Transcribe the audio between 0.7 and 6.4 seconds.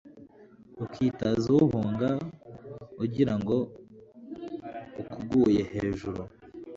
ukitaza uwuhunga ugira ngo ukuguye hejuru